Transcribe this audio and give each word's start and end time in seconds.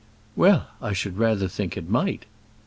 "Well, 0.35 0.65
I 0.81 0.93
should 0.93 1.19
rather 1.19 1.47
think 1.47 1.77
it 1.77 1.87
might!" 1.87 2.25